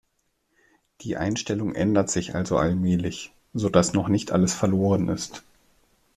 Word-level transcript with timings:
Die 1.01 1.15
Einstellung 1.15 1.75
ändert 1.75 2.09
sich 2.09 2.33
also 2.33 2.57
allmählich, 2.57 3.33
sodass 3.53 3.93
noch 3.93 4.07
nicht 4.07 4.31
alles 4.31 4.51
verloren 4.55 5.09
ist. 5.09 5.43